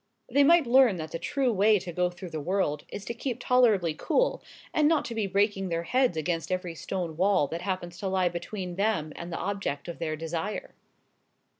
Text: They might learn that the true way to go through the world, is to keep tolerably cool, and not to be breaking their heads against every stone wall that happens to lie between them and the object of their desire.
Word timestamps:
They 0.27 0.43
might 0.43 0.65
learn 0.65 0.95
that 0.97 1.11
the 1.11 1.19
true 1.19 1.53
way 1.53 1.77
to 1.77 1.91
go 1.91 2.09
through 2.09 2.31
the 2.31 2.41
world, 2.41 2.85
is 2.91 3.05
to 3.05 3.13
keep 3.13 3.37
tolerably 3.39 3.93
cool, 3.93 4.41
and 4.73 4.87
not 4.87 5.05
to 5.05 5.13
be 5.13 5.27
breaking 5.27 5.69
their 5.69 5.83
heads 5.83 6.17
against 6.17 6.51
every 6.51 6.73
stone 6.73 7.15
wall 7.15 7.45
that 7.49 7.61
happens 7.61 7.99
to 7.99 8.07
lie 8.07 8.27
between 8.29 8.77
them 8.77 9.13
and 9.15 9.31
the 9.31 9.37
object 9.37 9.87
of 9.87 9.99
their 9.99 10.15
desire. 10.15 10.73